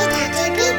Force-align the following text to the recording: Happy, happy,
Happy, 0.00 0.14
happy, 0.14 0.69